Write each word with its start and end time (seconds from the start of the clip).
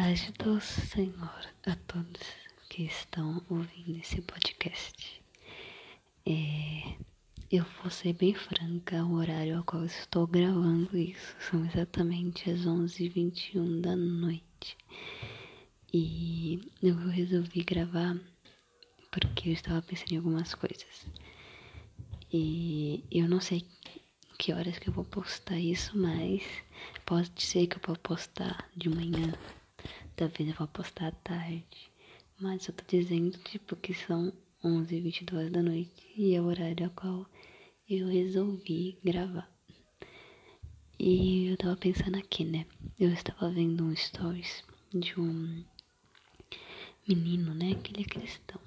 paz 0.00 0.32
do 0.38 0.58
Senhor 0.62 1.44
a 1.66 1.76
todos 1.86 2.22
que 2.70 2.84
estão 2.84 3.44
ouvindo 3.50 3.98
esse 3.98 4.22
podcast. 4.22 5.22
É, 6.24 6.94
eu 7.52 7.66
vou 7.82 7.90
ser 7.90 8.14
bem 8.14 8.32
franca, 8.34 9.04
o 9.04 9.16
horário 9.16 9.58
ao 9.58 9.62
qual 9.62 9.84
estou 9.84 10.26
gravando 10.26 10.96
isso 10.96 11.36
são 11.38 11.62
exatamente 11.66 12.50
as 12.50 12.60
11h21 12.60 13.82
da 13.82 13.94
noite. 13.94 14.78
E 15.92 16.72
eu 16.82 16.96
resolvi 16.96 17.62
gravar 17.62 18.18
porque 19.10 19.50
eu 19.50 19.52
estava 19.52 19.82
pensando 19.82 20.12
em 20.12 20.16
algumas 20.16 20.54
coisas. 20.54 21.06
E 22.32 23.04
eu 23.10 23.28
não 23.28 23.38
sei 23.38 23.66
que 24.38 24.54
horas 24.54 24.78
que 24.78 24.88
eu 24.88 24.94
vou 24.94 25.04
postar 25.04 25.58
isso, 25.58 25.98
mas 25.98 26.42
pode 27.04 27.42
ser 27.42 27.66
que 27.66 27.76
eu 27.76 27.82
vou 27.86 27.96
postar 27.96 28.66
de 28.74 28.88
manhã, 28.88 29.34
talvez 30.20 30.50
eu 30.50 30.54
vou 30.54 30.68
postar 30.68 31.06
à 31.06 31.12
tarde. 31.12 31.90
Mas 32.38 32.68
eu 32.68 32.74
tô 32.74 32.84
dizendo, 32.86 33.38
tipo, 33.38 33.74
que 33.74 33.94
são 33.94 34.30
11 34.62 34.94
e 34.94 35.00
22 35.00 35.50
da 35.50 35.62
noite 35.62 36.12
e 36.14 36.34
é 36.34 36.40
o 36.42 36.44
horário 36.44 36.84
ao 36.84 36.92
qual 36.92 37.26
eu 37.88 38.06
resolvi 38.06 38.98
gravar. 39.02 39.50
E 40.98 41.46
eu 41.46 41.56
tava 41.56 41.74
pensando 41.74 42.18
aqui, 42.18 42.44
né? 42.44 42.66
Eu 42.98 43.10
estava 43.14 43.50
vendo 43.50 43.82
um 43.82 43.96
stories 43.96 44.62
de 44.92 45.18
um 45.18 45.64
menino, 47.08 47.54
né? 47.54 47.74
Que 47.76 47.90
ele 47.94 48.02
é 48.02 48.04
cristão. 48.04 48.60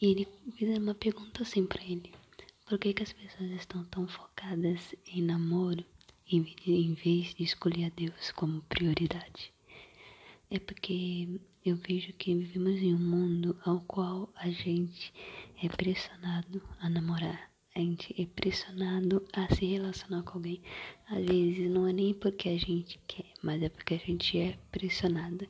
E 0.00 0.06
ele 0.06 0.28
fez 0.56 0.78
uma 0.78 0.94
pergunta 0.94 1.42
assim 1.42 1.66
pra 1.66 1.82
ele. 1.82 2.14
Por 2.68 2.78
que, 2.78 2.94
que 2.94 3.02
as 3.02 3.12
pessoas 3.12 3.50
estão 3.50 3.82
tão 3.86 4.06
focadas 4.06 4.94
em 5.08 5.22
namoro 5.22 5.84
em 6.30 6.94
vez 6.94 7.34
de 7.34 7.42
escolher 7.42 7.86
a 7.86 7.88
Deus 7.88 8.30
como 8.30 8.62
prioridade? 8.62 9.57
É 10.50 10.58
porque 10.58 11.40
eu 11.62 11.76
vejo 11.76 12.10
que 12.14 12.34
vivemos 12.34 12.80
em 12.80 12.94
um 12.94 12.98
mundo 12.98 13.58
ao 13.66 13.82
qual 13.82 14.32
a 14.34 14.48
gente 14.48 15.12
é 15.62 15.68
pressionado 15.68 16.62
a 16.80 16.88
namorar, 16.88 17.50
a 17.74 17.78
gente 17.80 18.14
é 18.18 18.24
pressionado 18.24 19.22
a 19.34 19.54
se 19.54 19.66
relacionar 19.66 20.22
com 20.22 20.38
alguém. 20.38 20.62
Às 21.06 21.26
vezes 21.26 21.70
não 21.70 21.86
é 21.86 21.92
nem 21.92 22.14
porque 22.14 22.48
a 22.48 22.58
gente 22.58 22.98
quer, 23.06 23.26
mas 23.42 23.62
é 23.62 23.68
porque 23.68 23.92
a 23.92 23.98
gente 23.98 24.38
é 24.38 24.58
pressionada. 24.72 25.46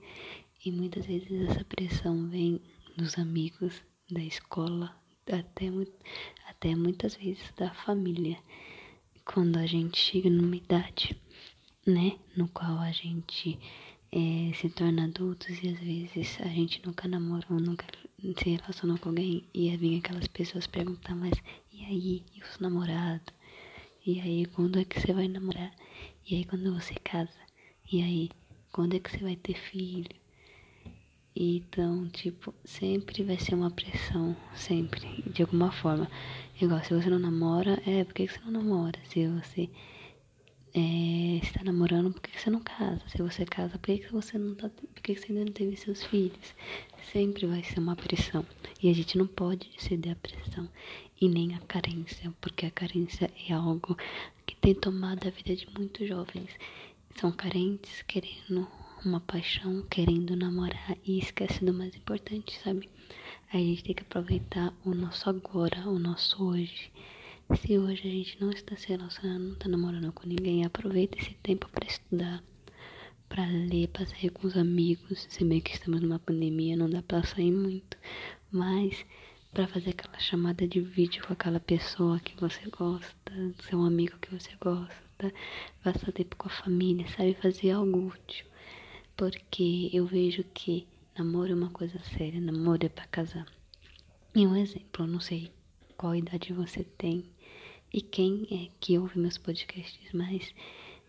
E 0.65 0.73
muitas 0.73 1.07
vezes 1.07 1.49
essa 1.49 1.65
pressão 1.65 2.29
vem 2.29 2.61
dos 2.97 3.17
amigos, 3.19 3.81
da 4.11 4.21
escola, 4.21 5.01
até, 5.29 5.71
até 6.49 6.75
muitas 6.75 7.15
vezes 7.15 7.53
da 7.57 7.73
família, 7.73 8.37
quando 9.25 9.59
a 9.59 9.67
gente 9.67 9.97
chega 9.97 10.29
numa 10.29 10.57
idade, 10.57 11.17
né, 11.87 12.19
no 12.37 12.49
qual 12.49 12.79
a 12.79 12.91
gente 12.91 13.59
é, 14.11 14.53
se 14.55 14.69
torna 14.71 15.05
adultos 15.05 15.63
e 15.63 15.69
às 15.69 15.79
vezes 15.79 16.39
a 16.41 16.49
gente 16.49 16.81
nunca 16.85 17.07
namorou, 17.07 17.61
nunca 17.61 17.87
se 18.21 18.51
relacionou 18.51 18.99
com 18.99 19.11
alguém 19.11 19.45
e 19.53 19.77
vem 19.77 19.99
aquelas 19.99 20.27
pessoas 20.27 20.67
perguntar, 20.67 21.15
mas 21.15 21.35
e 21.73 21.85
aí, 21.85 22.25
e 22.35 22.43
os 22.43 22.59
namorados? 22.59 23.33
E 24.05 24.21
aí, 24.21 24.47
quando 24.47 24.79
é 24.79 24.85
que 24.85 24.99
você 24.99 25.13
vai 25.13 25.29
namorar? 25.29 25.73
E 26.27 26.37
aí, 26.37 26.45
quando 26.45 26.75
você 26.75 26.95
casa? 26.95 27.39
E 27.93 28.03
aí, 28.03 28.31
quando 28.73 28.95
é 28.95 28.99
que 28.99 29.11
você 29.11 29.19
vai 29.19 29.37
ter 29.37 29.55
filho? 29.55 30.17
Então, 31.37 32.09
tipo, 32.09 32.53
sempre 32.65 33.23
vai 33.23 33.39
ser 33.39 33.55
uma 33.55 33.71
pressão, 33.71 34.37
sempre, 34.55 35.23
de 35.31 35.43
alguma 35.43 35.71
forma. 35.71 36.11
Igual, 36.61 36.83
se 36.83 36.95
você 36.95 37.09
não 37.09 37.19
namora, 37.19 37.81
é, 37.87 38.03
por 38.03 38.15
que 38.15 38.27
você 38.27 38.41
não 38.41 38.51
namora? 38.51 38.99
Se 39.05 39.29
você 39.29 39.71
é, 40.75 41.37
está 41.43 41.63
namorando, 41.65 42.13
por 42.13 42.21
que 42.21 42.39
você 42.39 42.51
não 42.51 42.61
casa? 42.61 43.03
Se 43.09 43.23
você 43.23 43.45
casa, 43.45 43.79
por 43.79 43.87
que 43.87 44.13
você 44.13 44.39
não 44.39 44.55
tá, 44.55 44.69
por 44.69 45.03
que 45.03 45.15
você 45.15 45.33
ainda 45.33 45.45
não 45.45 45.53
teve 45.53 45.77
seus 45.77 46.05
filhos? 46.05 46.55
Sempre 47.13 47.47
vai 47.47 47.63
ser 47.63 47.81
uma 47.81 47.97
pressão. 47.97 48.45
E 48.83 48.91
a 48.91 48.93
gente 48.93 49.17
não 49.17 49.27
pode 49.27 49.71
ceder 49.79 50.13
à 50.13 50.17
pressão. 50.17 50.69
E 51.21 51.29
nem 51.29 51.55
à 51.55 51.59
carência, 51.61 52.33
porque 52.41 52.67
a 52.67 52.71
carência 52.71 53.31
é 53.49 53.53
algo 53.53 53.97
que 54.47 54.55
tem 54.57 54.75
tomado 54.75 55.27
a 55.27 55.31
vida 55.31 55.57
de 55.57 55.67
muitos 55.77 56.07
jovens. 56.07 56.51
São 57.17 57.33
carentes 57.33 58.03
querendo 58.03 58.69
uma 59.05 59.21
paixão, 59.21 59.83
querendo 59.91 60.37
namorar 60.37 60.97
e 61.05 61.19
esquece 61.19 61.65
do 61.65 61.73
mais 61.73 61.95
importante, 61.95 62.59
sabe? 62.63 62.89
A 63.53 63.57
gente 63.57 63.85
tem 63.85 63.95
que 63.95 64.03
aproveitar 64.03 64.73
o 64.85 64.95
nosso 64.95 65.29
agora, 65.31 65.89
o 65.89 65.99
nosso 65.99 66.45
hoje. 66.45 66.91
Se 67.57 67.79
hoje 67.79 68.09
a 68.09 68.11
gente 68.11 68.41
não 68.41 68.51
está 68.51 68.77
se 68.77 68.89
relacionando, 68.89 69.45
não 69.45 69.53
está 69.55 69.69
namorando 69.69 70.13
com 70.13 70.29
ninguém, 70.29 70.65
aproveita 70.65 71.19
esse 71.19 71.35
tempo 71.43 71.69
para 71.69 71.87
estudar, 71.87 72.43
para 73.29 73.47
ler, 73.47 73.89
para 73.89 74.07
sair 74.07 74.31
com 74.31 74.47
os 74.47 74.57
amigos. 74.57 75.27
Se 75.31 75.45
bem 75.45 75.61
que 75.61 75.73
estamos 75.73 76.01
numa 76.01 76.19
pandemia, 76.19 76.77
não 76.77 76.89
dá 76.89 77.03
para 77.03 77.23
sair 77.25 77.53
muito, 77.53 77.97
mas 78.51 79.05
para 79.53 79.67
fazer 79.67 79.91
aquela 79.91 80.19
chamada 80.19 80.67
de 80.67 80.81
vídeo 80.81 81.27
com 81.27 81.33
aquela 81.33 81.61
pessoa 81.61 82.21
que 82.21 82.39
você 82.41 82.69
gosta, 82.71 83.33
seu 83.69 83.83
amigo 83.83 84.19
que 84.19 84.35
você 84.35 84.51
gosta, 84.61 85.33
passar 85.83 86.13
tempo 86.13 86.37
com 86.37 86.49
a 86.49 86.53
família, 86.53 87.07
sabe? 87.09 87.35
Fazer 87.35 87.71
algo 87.71 88.09
útil 88.09 88.47
porque 89.19 89.91
eu 89.93 90.07
vejo 90.07 90.45
que 90.55 90.87
namoro 91.19 91.51
é 91.51 91.55
uma 91.55 91.71
coisa 91.71 91.99
séria, 91.99 92.41
namoro 92.41 92.87
é 92.87 92.89
para 92.89 93.05
casar. 93.09 93.47
E 94.33 94.47
um 94.47 94.55
exemplo, 94.55 95.05
eu 95.05 95.09
não 95.09 95.19
sei 95.19 95.51
qual 95.97 96.15
idade 96.15 96.53
você 96.53 96.85
tem 96.85 97.25
e 97.93 98.01
quem 98.01 98.47
é 98.51 98.69
que 98.81 98.99
ouve 98.99 99.19
meus 99.19 99.39
podcasts, 99.39 100.13
mas 100.13 100.55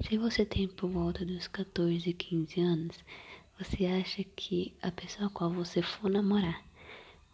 se 0.01 0.17
você 0.17 0.45
tem 0.45 0.67
por 0.67 0.89
volta 0.89 1.25
dos 1.25 1.47
14, 1.47 2.13
15 2.13 2.61
anos, 2.61 3.03
você 3.57 3.85
acha 3.85 4.23
que 4.35 4.73
a 4.81 4.91
pessoa 4.91 5.27
a 5.27 5.29
qual 5.29 5.51
você 5.51 5.81
for 5.81 6.09
namorar, 6.09 6.63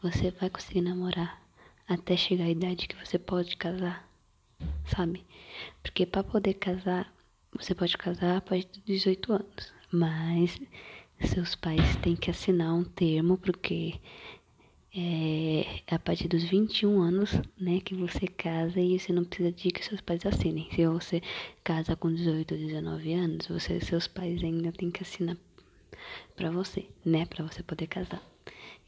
você 0.01 0.31
vai 0.31 0.49
conseguir 0.49 0.81
namorar 0.81 1.41
até 1.87 2.17
chegar 2.17 2.45
à 2.45 2.49
idade 2.49 2.87
que 2.87 2.95
você 2.95 3.19
pode 3.19 3.55
casar, 3.57 4.09
sabe? 4.87 5.23
Porque 5.83 6.05
para 6.05 6.23
poder 6.23 6.55
casar, 6.55 7.13
você 7.53 7.75
pode 7.75 7.97
casar 7.97 8.37
a 8.37 8.41
partir 8.41 8.67
de 8.71 8.81
18 8.81 9.33
anos 9.33 9.75
mas 9.95 10.59
seus 11.21 11.55
pais 11.55 11.95
têm 11.97 12.15
que 12.15 12.29
assinar 12.29 12.73
um 12.73 12.83
termo, 12.83 13.37
porque 13.37 13.95
é, 14.95 15.81
a 15.87 15.99
partir 15.99 16.27
dos 16.27 16.43
21 16.43 17.01
anos, 17.01 17.31
né, 17.59 17.81
que 17.81 17.93
você 17.93 18.27
casa 18.27 18.79
e 18.79 18.97
você 18.97 19.11
não 19.11 19.25
precisa 19.25 19.51
de 19.51 19.69
que 19.71 19.83
seus 19.83 20.01
pais 20.01 20.25
assinem. 20.25 20.69
Se 20.71 20.85
você 20.87 21.21
casa 21.63 21.95
com 21.95 22.13
18 22.13 22.53
ou 22.53 22.59
19 22.59 23.13
anos, 23.13 23.47
você, 23.47 23.79
seus 23.81 24.07
pais 24.07 24.43
ainda 24.43 24.71
têm 24.71 24.89
que 24.89 25.03
assinar 25.03 25.37
para 26.35 26.49
você, 26.49 26.85
né, 27.03 27.25
para 27.25 27.43
você 27.43 27.61
poder 27.61 27.87
casar. 27.87 28.21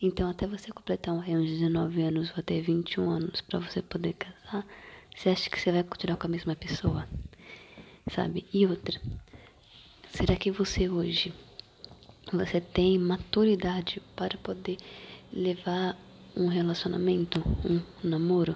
Então, 0.02 0.30
até 0.30 0.48
você 0.48 0.72
completar 0.72 1.14
uns 1.14 1.50
19 1.50 2.02
anos 2.02 2.30
ou 2.30 2.36
até 2.38 2.62
21 2.62 3.10
anos 3.10 3.42
para 3.42 3.60
você 3.60 3.82
poder 3.82 4.14
casar, 4.14 4.66
você 5.16 5.30
acha 5.30 5.50
que 5.50 5.60
você 5.60 5.72
vai 5.72 5.84
continuar 5.84 6.18
com 6.18 6.28
a 6.28 6.30
mesma 6.30 6.56
pessoa? 6.56 7.08
Sabe? 8.10 8.46
E 8.54 8.66
outra, 8.66 9.02
Será 10.18 10.36
que 10.36 10.50
você 10.50 10.90
hoje 10.90 11.32
você 12.34 12.60
tem 12.60 12.98
maturidade 12.98 14.02
para 14.16 14.36
poder 14.40 14.78
levar 15.32 15.98
um 16.36 16.48
relacionamento, 16.48 17.44
um 17.66 17.82
namoro? 18.04 18.56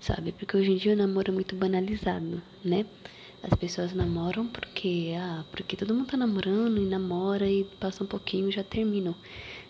Sabe? 0.00 0.32
Porque 0.32 0.56
hoje 0.56 0.72
em 0.72 0.76
dia 0.76 0.92
o 0.92 0.96
namoro 0.96 1.30
é 1.30 1.34
muito 1.34 1.54
banalizado, 1.54 2.42
né? 2.64 2.84
As 3.42 3.54
pessoas 3.58 3.92
namoram 3.92 4.46
porque, 4.46 5.14
ah, 5.18 5.44
porque 5.50 5.76
todo 5.76 5.94
mundo 5.94 6.08
tá 6.08 6.16
namorando 6.16 6.78
e 6.78 6.86
namora 6.86 7.48
e 7.48 7.64
passa 7.78 8.02
um 8.02 8.06
pouquinho 8.06 8.50
já 8.50 8.64
terminam. 8.64 9.14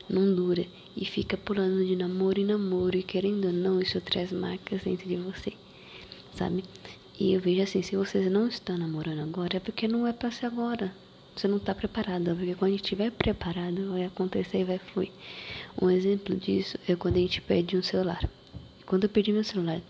Não 0.09 0.33
dura. 0.35 0.65
E 0.97 1.05
fica 1.05 1.37
pulando 1.37 1.85
de 1.85 1.97
namoro 1.97 2.41
em 2.41 2.45
namoro 2.45 2.97
e 2.97 3.03
querendo 3.03 3.47
ou 3.47 3.53
não, 3.53 3.81
isso 3.81 4.01
traz 4.01 4.31
marcas 4.31 4.83
dentro 4.83 5.09
de 5.09 5.17
você, 5.17 5.53
sabe? 6.35 6.63
E 7.19 7.33
eu 7.33 7.41
vejo 7.41 7.63
assim, 7.63 7.83
se 7.83 7.97
vocês 7.97 8.31
não 8.31 8.47
estão 8.47 8.77
namorando 8.77 9.21
agora, 9.21 9.57
é 9.57 9.61
porque 9.61 9.89
não 9.89 10.07
é 10.07 10.13
pra 10.13 10.31
ser 10.31 10.47
agora. 10.47 10.95
Você 11.35 11.49
não 11.49 11.57
está 11.57 11.75
preparada, 11.75 12.33
porque 12.33 12.55
quando 12.55 12.69
a 12.69 12.77
gente 12.77 12.85
estiver 12.85 13.11
preparado, 13.11 13.91
vai 13.91 14.05
acontecer 14.05 14.61
e 14.61 14.65
vai 14.65 14.79
fluir. 14.79 15.11
Um 15.83 15.91
exemplo 15.91 16.37
disso 16.37 16.79
é 16.89 16.95
quando 16.95 17.17
a 17.17 17.21
gente 17.21 17.43
perde 17.43 17.77
um 17.77 17.83
celular. 17.83 18.31
Quando 18.87 19.05
eu 19.05 19.09
perdi 19.09 19.33
meu 19.33 19.43
celular, 19.43 19.81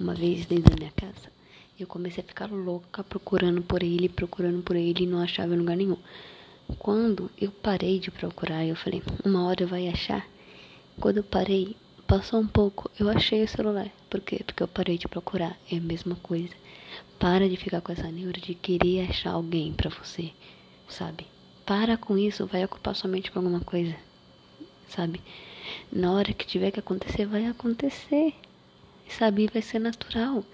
uma 0.00 0.12
vez 0.12 0.44
dentro 0.46 0.70
da 0.70 0.76
minha 0.76 0.90
casa, 0.90 1.30
eu 1.78 1.86
comecei 1.86 2.24
a 2.24 2.26
ficar 2.26 2.50
louca 2.50 3.04
procurando 3.04 3.62
por 3.62 3.80
ele, 3.84 4.08
procurando 4.08 4.60
por 4.60 4.74
ele 4.74 5.04
e 5.04 5.06
não 5.06 5.20
achava 5.20 5.54
em 5.54 5.58
lugar 5.58 5.76
nenhum. 5.76 5.98
Quando 6.80 7.30
eu 7.40 7.52
parei 7.52 8.00
de 8.00 8.10
procurar, 8.10 8.66
eu 8.66 8.74
falei, 8.74 9.00
uma 9.24 9.46
hora 9.46 9.66
vai 9.66 9.86
achar. 9.86 10.26
Quando 10.98 11.18
eu 11.18 11.24
parei, 11.24 11.76
passou 12.08 12.40
um 12.40 12.46
pouco, 12.46 12.90
eu 12.98 13.08
achei 13.08 13.44
o 13.44 13.48
celular. 13.48 13.88
Por 14.10 14.20
quê? 14.20 14.40
Porque 14.44 14.64
eu 14.64 14.68
parei 14.68 14.98
de 14.98 15.06
procurar. 15.06 15.56
É 15.70 15.76
a 15.76 15.80
mesma 15.80 16.16
coisa. 16.16 16.54
Para 17.20 17.48
de 17.48 17.56
ficar 17.56 17.80
com 17.82 17.92
essa 17.92 18.10
neura 18.10 18.40
de 18.40 18.54
querer 18.56 19.08
achar 19.08 19.30
alguém 19.30 19.72
para 19.72 19.90
você 19.90 20.32
sabe? 20.88 21.26
Para 21.66 21.96
com 21.96 22.16
isso, 22.16 22.46
vai 22.46 22.64
ocupar 22.64 22.94
sua 22.94 23.10
mente 23.10 23.30
com 23.30 23.38
alguma 23.38 23.60
coisa, 23.60 23.94
sabe? 24.88 25.20
Na 25.92 26.12
hora 26.12 26.32
que 26.32 26.46
tiver 26.46 26.70
que 26.70 26.80
acontecer, 26.80 27.26
vai 27.26 27.46
acontecer, 27.46 28.34
sabe? 29.08 29.48
Vai 29.52 29.62
ser 29.62 29.78
natural. 29.78 30.44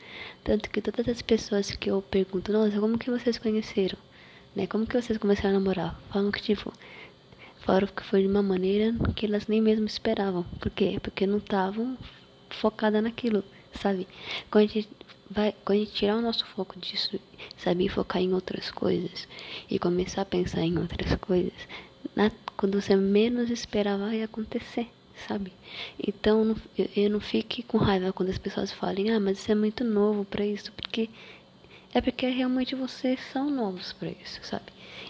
Tanto 0.42 0.68
que 0.70 0.80
todas 0.80 1.08
as 1.08 1.22
pessoas 1.22 1.70
que 1.70 1.90
eu 1.90 2.02
pergunto, 2.02 2.52
nossa, 2.52 2.80
como 2.80 2.98
que 2.98 3.10
vocês 3.10 3.38
conheceram? 3.38 3.98
Né? 4.54 4.66
Como 4.66 4.86
que 4.86 5.00
vocês 5.00 5.18
começaram 5.18 5.50
a 5.50 5.60
namorar? 5.60 6.00
Falam 6.10 6.30
que, 6.30 6.42
tipo, 6.42 6.72
Fora 7.64 7.86
que 7.86 8.04
foi 8.04 8.20
de 8.20 8.28
uma 8.28 8.42
maneira 8.42 8.94
que 9.16 9.24
elas 9.24 9.46
nem 9.46 9.58
mesmo 9.58 9.86
esperavam. 9.86 10.42
Por 10.60 10.70
quê? 10.70 10.98
Porque 11.02 11.26
não 11.26 11.38
estavam 11.38 11.96
focadas 12.50 13.02
naquilo, 13.02 13.42
sabe? 13.72 14.06
Quando 14.50 14.64
a 14.64 14.66
gente 14.66 14.88
vai, 15.34 15.54
quando 15.64 15.78
a 15.78 15.84
gente 15.84 15.92
tirar 15.92 16.16
o 16.16 16.22
nosso 16.22 16.46
foco 16.46 16.78
disso, 16.78 17.18
saber 17.56 17.88
focar 17.88 18.22
em 18.22 18.32
outras 18.32 18.70
coisas 18.70 19.26
e 19.68 19.78
começar 19.78 20.22
a 20.22 20.26
pensar 20.26 20.60
em 20.60 20.78
outras 20.78 21.14
coisas, 21.16 21.52
na, 22.14 22.30
quando 22.56 22.80
você 22.80 22.94
menos 22.94 23.50
esperar 23.50 23.98
vai 23.98 24.22
acontecer, 24.22 24.88
sabe? 25.26 25.52
Então 25.98 26.56
eu, 26.78 26.88
eu 26.96 27.10
não 27.10 27.20
fique 27.20 27.62
com 27.62 27.78
raiva 27.78 28.12
quando 28.12 28.30
as 28.30 28.38
pessoas 28.38 28.70
falem, 28.70 29.10
ah, 29.10 29.18
mas 29.18 29.38
isso 29.38 29.50
é 29.50 29.54
muito 29.54 29.82
novo 29.82 30.24
para 30.24 30.46
isso, 30.46 30.70
porque 30.72 31.10
é 31.94 32.00
porque 32.00 32.28
realmente 32.28 32.74
vocês 32.74 33.20
são 33.32 33.48
novos 33.48 33.92
para 33.92 34.08
isso, 34.08 34.40
sabe? 34.42 34.64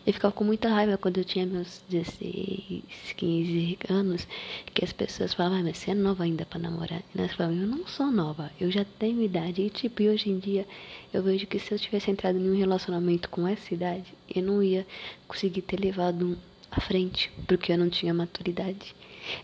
Eu 0.06 0.12
ficava 0.12 0.34
com 0.34 0.44
muita 0.44 0.68
raiva 0.68 0.98
quando 0.98 1.16
eu 1.16 1.24
tinha 1.24 1.46
meus 1.46 1.82
16, 1.88 2.82
15 3.16 3.78
anos, 3.88 4.28
que 4.74 4.84
as 4.84 4.92
pessoas 4.92 5.32
falavam, 5.32 5.60
ah, 5.60 5.62
mas 5.62 5.78
você 5.78 5.92
é 5.92 5.94
nova 5.94 6.24
ainda 6.24 6.44
para 6.44 6.58
namorar. 6.58 7.02
E 7.14 7.18
nós 7.18 7.32
falávamos, 7.32 7.62
eu 7.62 7.68
não 7.68 7.86
sou 7.86 8.12
nova, 8.12 8.52
eu 8.60 8.70
já 8.70 8.84
tenho 8.98 9.22
idade. 9.22 9.62
E 9.62 9.70
tipo, 9.70 10.02
e 10.02 10.10
hoje 10.10 10.28
em 10.28 10.38
dia 10.38 10.66
eu 11.10 11.22
vejo 11.22 11.46
que 11.46 11.58
se 11.58 11.72
eu 11.72 11.78
tivesse 11.78 12.10
entrado 12.10 12.36
em 12.36 12.50
um 12.50 12.56
relacionamento 12.56 13.30
com 13.30 13.48
essa 13.48 13.72
idade, 13.72 14.12
eu 14.28 14.42
não 14.42 14.62
ia 14.62 14.86
conseguir 15.26 15.62
ter 15.62 15.80
levado 15.80 16.38
à 16.70 16.82
frente, 16.82 17.32
porque 17.48 17.72
eu 17.72 17.78
não 17.78 17.88
tinha 17.88 18.12
maturidade. 18.12 18.94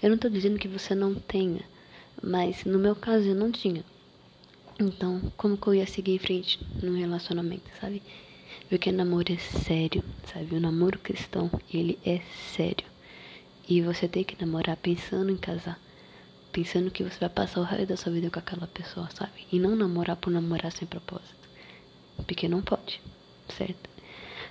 Eu 0.02 0.10
não 0.10 0.18
tô 0.18 0.28
dizendo 0.28 0.58
que 0.58 0.68
você 0.68 0.94
não 0.94 1.14
tenha, 1.14 1.62
mas 2.22 2.66
no 2.66 2.78
meu 2.78 2.94
caso 2.94 3.28
eu 3.28 3.34
não 3.34 3.50
tinha. 3.50 3.82
Então, 4.82 5.20
como 5.36 5.58
que 5.58 5.66
eu 5.66 5.74
ia 5.74 5.86
seguir 5.86 6.14
em 6.14 6.18
frente 6.18 6.58
no 6.82 6.96
relacionamento, 6.96 7.70
sabe? 7.78 8.02
Porque 8.66 8.90
namoro 8.90 9.30
é 9.30 9.36
sério, 9.36 10.02
sabe? 10.24 10.56
O 10.56 10.60
namoro 10.60 10.98
cristão, 10.98 11.50
ele 11.72 11.98
é 12.02 12.22
sério. 12.54 12.86
E 13.68 13.82
você 13.82 14.08
tem 14.08 14.24
que 14.24 14.40
namorar 14.40 14.78
pensando 14.78 15.30
em 15.30 15.36
casar. 15.36 15.78
Pensando 16.50 16.90
que 16.90 17.04
você 17.04 17.20
vai 17.20 17.28
passar 17.28 17.60
o 17.60 17.64
resto 17.64 17.88
da 17.88 17.96
sua 17.98 18.10
vida 18.10 18.30
com 18.30 18.38
aquela 18.38 18.66
pessoa, 18.66 19.06
sabe? 19.10 19.46
E 19.52 19.58
não 19.58 19.76
namorar 19.76 20.16
por 20.16 20.30
namorar 20.30 20.72
sem 20.72 20.88
propósito. 20.88 21.46
Porque 22.26 22.48
não 22.48 22.62
pode, 22.62 23.02
certo? 23.54 23.90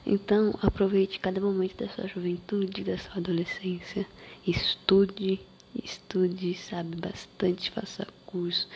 Então, 0.05 0.53
aproveite 0.61 1.19
cada 1.19 1.41
momento 1.41 1.75
da 1.83 1.89
sua 1.89 2.07
juventude, 2.07 2.83
da 2.83 2.99
sua 2.99 3.17
adolescência. 3.17 4.05
Estude, 4.45 5.39
estude, 5.83 6.53
sabe, 6.53 6.97
bastante, 6.97 7.71
faça 7.71 8.07
curso, 8.29 8.67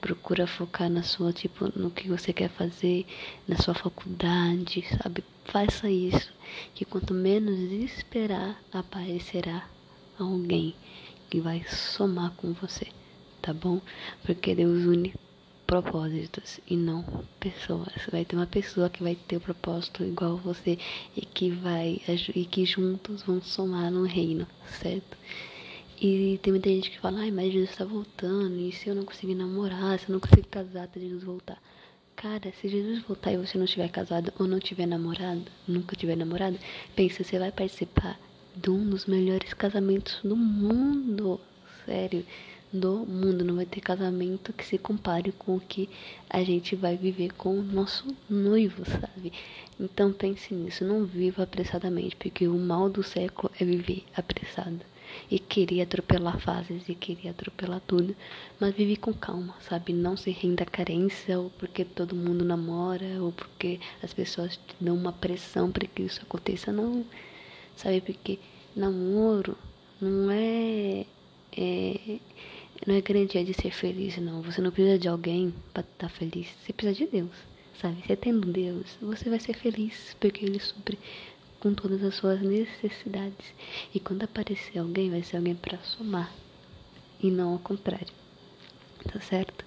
procura 0.00 0.46
focar 0.46 0.88
na 0.88 1.02
sua, 1.02 1.32
tipo, 1.34 1.70
no 1.78 1.90
que 1.90 2.08
você 2.08 2.32
quer 2.32 2.48
fazer, 2.48 3.06
na 3.46 3.58
sua 3.58 3.74
faculdade, 3.74 4.82
sabe? 4.96 5.22
Faça 5.44 5.90
isso, 5.90 6.32
que 6.74 6.86
quanto 6.86 7.12
menos 7.12 7.58
esperar, 7.70 8.58
aparecerá 8.72 9.68
alguém 10.18 10.74
que 11.28 11.40
vai 11.40 11.62
somar 11.68 12.30
com 12.32 12.54
você, 12.54 12.86
tá 13.42 13.52
bom? 13.52 13.82
Porque 14.24 14.54
Deus 14.54 14.86
une 14.86 15.12
propósitos 15.66 16.60
e 16.68 16.76
não 16.76 17.02
pessoas. 17.40 17.94
Vai 18.10 18.24
ter 18.24 18.36
uma 18.36 18.46
pessoa 18.46 18.90
que 18.90 19.02
vai 19.02 19.14
ter 19.14 19.36
o 19.36 19.40
propósito 19.40 20.04
igual 20.04 20.36
você 20.36 20.78
e 21.16 21.22
que 21.22 21.50
vai 21.50 22.00
e 22.34 22.44
que 22.44 22.66
juntos 22.66 23.22
vão 23.22 23.40
somar 23.40 23.90
no 23.90 24.04
reino, 24.04 24.46
certo? 24.80 25.16
E 26.04 26.36
tem 26.42 26.52
muita 26.52 26.68
gente 26.68 26.90
que 26.90 26.98
fala, 26.98 27.20
ai, 27.20 27.30
mas 27.30 27.52
Jesus 27.52 27.76
tá 27.76 27.84
voltando, 27.84 28.58
e 28.58 28.72
se 28.72 28.88
eu 28.88 28.94
não 28.96 29.04
conseguir 29.04 29.36
namorar, 29.36 30.00
se 30.00 30.08
eu 30.08 30.12
não 30.14 30.18
conseguir 30.18 30.48
casar 30.48 30.82
até 30.82 30.98
Jesus 30.98 31.22
voltar? 31.22 31.62
Cara, 32.16 32.52
se 32.60 32.66
Jesus 32.68 33.04
voltar 33.04 33.30
e 33.30 33.36
você 33.36 33.56
não 33.56 33.66
estiver 33.66 33.88
casado 33.88 34.32
ou 34.36 34.48
não 34.48 34.58
tiver 34.58 34.86
namorado, 34.86 35.44
nunca 35.64 35.94
tiver 35.94 36.16
namorado, 36.16 36.58
pensa, 36.96 37.22
você 37.22 37.38
vai 37.38 37.52
participar 37.52 38.18
de 38.56 38.68
um 38.68 38.90
dos 38.90 39.06
melhores 39.06 39.54
casamentos 39.54 40.18
do 40.24 40.34
mundo. 40.34 41.40
Sério, 41.86 42.26
do 42.72 43.06
mundo. 43.06 43.44
Não 43.44 43.54
vai 43.54 43.66
ter 43.66 43.80
casamento 43.80 44.52
que 44.52 44.66
se 44.66 44.78
compare 44.78 45.30
com 45.30 45.54
o 45.54 45.60
que 45.60 45.88
a 46.28 46.42
gente 46.42 46.74
vai 46.74 46.96
viver 46.96 47.32
com 47.34 47.60
o 47.60 47.62
nosso 47.62 48.08
noivo, 48.28 48.84
sabe? 48.84 49.32
Então 49.78 50.12
pense 50.12 50.52
nisso, 50.52 50.84
não 50.84 51.04
viva 51.04 51.44
apressadamente, 51.44 52.16
porque 52.16 52.48
o 52.48 52.58
mal 52.58 52.90
do 52.90 53.04
século 53.04 53.52
é 53.60 53.64
viver 53.64 54.02
apressado 54.16 54.80
e 55.30 55.38
queria 55.38 55.84
atropelar 55.84 56.38
fases 56.38 56.88
e 56.88 56.94
queria 56.94 57.30
atropelar 57.30 57.80
tudo, 57.86 58.14
mas 58.60 58.74
vive 58.74 58.96
com 58.96 59.12
calma, 59.12 59.54
sabe? 59.60 59.92
Não 59.92 60.16
se 60.16 60.30
renda 60.30 60.62
à 60.62 60.66
carência 60.66 61.38
ou 61.38 61.50
porque 61.50 61.84
todo 61.84 62.14
mundo 62.14 62.44
namora 62.44 63.22
ou 63.22 63.32
porque 63.32 63.80
as 64.02 64.12
pessoas 64.12 64.56
te 64.56 64.76
dão 64.80 64.94
uma 64.96 65.12
pressão 65.12 65.70
para 65.70 65.86
que 65.86 66.02
isso 66.02 66.22
aconteça, 66.22 66.72
não, 66.72 67.04
sabe? 67.76 68.00
Porque 68.00 68.38
namoro 68.74 69.56
não 70.00 70.30
é, 70.30 71.06
é 71.56 72.18
não 72.86 72.94
é 72.94 73.00
garantia 73.00 73.44
de 73.44 73.54
ser 73.54 73.70
feliz, 73.70 74.16
não. 74.18 74.42
Você 74.42 74.60
não 74.60 74.70
precisa 74.70 74.98
de 74.98 75.08
alguém 75.08 75.54
para 75.72 75.82
estar 75.82 76.08
tá 76.08 76.08
feliz, 76.08 76.48
você 76.60 76.72
precisa 76.72 77.04
de 77.04 77.10
Deus, 77.10 77.30
sabe? 77.80 78.02
Você 78.06 78.16
tendo 78.16 78.52
Deus, 78.52 78.98
você 79.00 79.30
vai 79.30 79.38
ser 79.38 79.54
feliz 79.54 80.16
porque 80.20 80.44
Ele 80.44 80.58
supre 80.58 80.98
com 81.62 81.72
todas 81.72 82.02
as 82.02 82.16
suas 82.16 82.42
necessidades. 82.42 83.54
E 83.94 84.00
quando 84.00 84.24
aparecer 84.24 84.80
alguém, 84.80 85.10
vai 85.10 85.22
ser 85.22 85.36
alguém 85.36 85.54
para 85.54 85.78
somar 85.78 86.34
e 87.22 87.30
não 87.30 87.52
ao 87.52 87.58
contrário. 87.60 88.12
Tá 89.04 89.20
certo? 89.20 89.64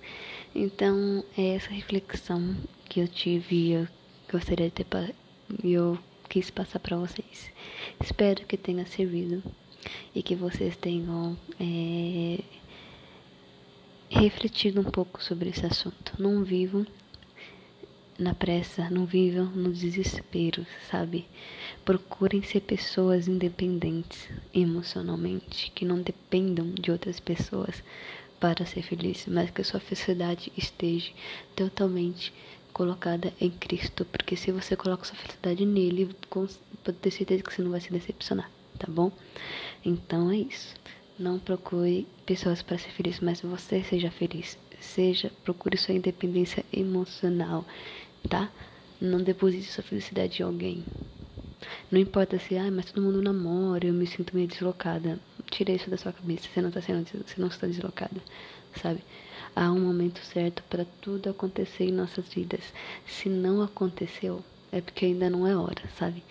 Então, 0.53 1.23
é 1.37 1.55
essa 1.55 1.69
reflexão 1.69 2.53
que 2.89 2.99
eu 2.99 3.07
tive 3.07 3.55
e 3.55 3.71
eu 3.71 3.87
gostaria 4.29 4.69
de 4.69 4.83
ter 4.83 5.15
eu 5.63 5.97
quis 6.27 6.49
passar 6.49 6.79
para 6.79 6.97
vocês. 6.97 7.49
Espero 8.03 8.45
que 8.45 8.57
tenha 8.57 8.85
servido 8.85 9.41
e 10.13 10.21
que 10.21 10.35
vocês 10.35 10.75
tenham 10.75 11.37
é, 11.57 12.43
refletido 14.09 14.81
um 14.81 14.91
pouco 14.91 15.23
sobre 15.23 15.49
esse 15.49 15.65
assunto. 15.65 16.13
Não 16.19 16.43
vivam 16.43 16.85
na 18.17 18.33
pressa, 18.33 18.89
não 18.89 19.05
vivam 19.05 19.45
no 19.45 19.73
desespero, 19.73 20.65
sabe? 20.89 21.25
Procurem 21.83 22.41
ser 22.41 22.61
pessoas 22.61 23.27
independentes 23.27 24.27
emocionalmente, 24.53 25.71
que 25.75 25.85
não 25.85 26.01
dependam 26.01 26.71
de 26.71 26.91
outras 26.91 27.19
pessoas 27.19 27.83
para 28.39 28.65
ser 28.65 28.81
feliz, 28.83 29.25
mas 29.27 29.51
que 29.51 29.61
a 29.61 29.65
sua 29.65 29.79
felicidade 29.79 30.51
esteja 30.57 31.11
totalmente 31.55 32.33
colocada 32.71 33.33
em 33.39 33.49
Cristo, 33.49 34.05
porque 34.05 34.35
se 34.35 34.51
você 34.51 34.75
coloca 34.75 35.05
sua 35.05 35.15
felicidade 35.15 35.65
nele, 35.65 36.09
pode 36.29 36.97
ter 37.01 37.11
certeza 37.11 37.43
que 37.43 37.53
você 37.53 37.61
não 37.61 37.71
vai 37.71 37.79
se 37.81 37.91
decepcionar, 37.91 38.49
tá 38.77 38.87
bom? 38.89 39.11
Então 39.83 40.29
é 40.29 40.37
isso. 40.37 40.75
Não 41.17 41.39
procure 41.39 42.05
pessoas 42.25 42.61
para 42.61 42.77
ser 42.77 42.89
feliz, 42.89 43.21
mas 43.21 43.39
você 43.39 43.81
seja 43.83 44.11
feliz. 44.11 44.57
Seja, 44.81 45.31
procure 45.45 45.77
sua 45.77 45.95
independência 45.95 46.65
emocional 46.71 47.65
tá? 48.27 48.49
Não 48.99 49.21
deposite 49.21 49.71
sua 49.71 49.83
felicidade 49.83 50.41
em 50.41 50.45
alguém. 50.45 50.83
Não 51.91 51.99
importa 51.99 52.37
se, 52.39 52.57
ah, 52.57 52.69
mas 52.71 52.91
todo 52.91 53.03
mundo 53.03 53.21
namora, 53.21 53.85
eu 53.85 53.93
me 53.93 54.07
sinto 54.07 54.35
meio 54.35 54.47
deslocada. 54.47 55.19
Tira 55.49 55.71
isso 55.71 55.89
da 55.89 55.97
sua 55.97 56.11
cabeça, 56.11 56.47
você 56.51 56.61
não 56.61 56.69
está 56.69 56.81
sendo, 56.81 57.05
você 57.05 57.39
não 57.39 57.47
está 57.47 57.67
deslocada, 57.67 58.21
sabe? 58.81 59.03
Há 59.55 59.71
um 59.71 59.79
momento 59.79 60.19
certo 60.19 60.63
para 60.69 60.85
tudo 61.01 61.29
acontecer 61.29 61.85
em 61.85 61.91
nossas 61.91 62.27
vidas. 62.33 62.61
Se 63.05 63.29
não 63.29 63.61
aconteceu, 63.61 64.43
é 64.71 64.81
porque 64.81 65.05
ainda 65.05 65.29
não 65.29 65.47
é 65.47 65.55
hora, 65.55 65.83
sabe? 65.97 66.23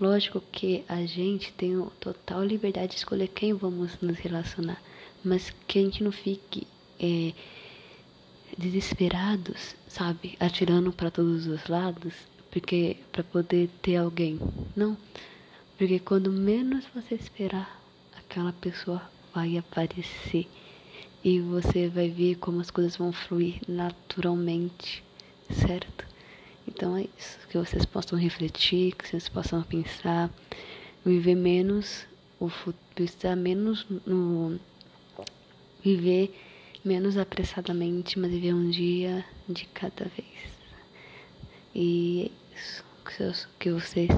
Lógico 0.00 0.40
que 0.52 0.84
a 0.88 1.04
gente 1.04 1.52
tem 1.52 1.78
total 1.98 2.42
liberdade 2.42 2.92
de 2.92 2.98
escolher 2.98 3.28
quem 3.28 3.52
vamos 3.52 4.00
nos 4.00 4.18
relacionar, 4.18 4.80
mas 5.22 5.52
que 5.66 5.78
a 5.78 5.82
gente 5.82 6.02
não 6.02 6.12
fique 6.12 6.66
é, 6.98 7.34
desesperados, 8.56 9.74
sabe, 9.88 10.36
atirando 10.40 10.92
para 10.92 11.10
todos 11.10 11.46
os 11.46 11.66
lados, 11.68 12.14
porque 12.50 12.96
para 13.12 13.22
poder 13.24 13.68
ter 13.82 13.96
alguém. 13.96 14.38
Não, 14.74 14.96
porque 15.78 15.98
quando 15.98 16.32
menos 16.32 16.84
você 16.94 17.14
esperar, 17.14 17.80
aquela 18.16 18.52
pessoa 18.52 19.02
vai 19.34 19.56
aparecer 19.56 20.46
e 21.22 21.40
você 21.40 21.88
vai 21.88 22.08
ver 22.08 22.36
como 22.36 22.60
as 22.60 22.70
coisas 22.70 22.96
vão 22.96 23.12
fluir 23.12 23.60
naturalmente, 23.68 25.04
certo? 25.50 26.06
Então 26.66 26.96
é 26.96 27.06
isso, 27.18 27.38
que 27.48 27.58
vocês 27.58 27.84
possam 27.84 28.18
refletir, 28.18 28.94
que 28.94 29.08
vocês 29.08 29.28
possam 29.28 29.62
pensar, 29.62 30.30
viver 31.04 31.34
menos 31.34 32.06
o 32.38 32.48
futuro, 32.48 33.04
estar 33.04 33.36
menos 33.36 33.86
no 34.06 34.58
viver 35.82 36.34
menos 36.84 37.16
apressadamente, 37.16 38.18
mas 38.18 38.30
viver 38.30 38.54
um 38.54 38.70
dia 38.70 39.24
de 39.48 39.66
cada 39.66 40.04
vez. 40.04 40.50
E 41.74 42.30
é 42.52 42.56
isso, 42.56 42.84
que 43.58 43.70
vocês 43.70 44.10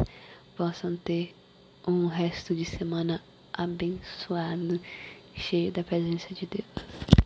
possam 0.57 0.97
ter 0.97 1.35
um 1.87 2.07
resto 2.07 2.55
de 2.55 2.65
semana 2.65 3.23
abençoado, 3.53 4.81
cheio 5.35 5.73
da 5.73 5.83
presença 5.83 6.33
de 6.33 6.47
Deus. 6.47 7.22